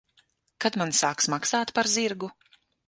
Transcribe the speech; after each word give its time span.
Kad 0.65 0.79
man 0.83 0.95
sāks 1.01 1.31
maksāt 1.35 1.77
par 1.79 1.95
zirgu? 1.97 2.35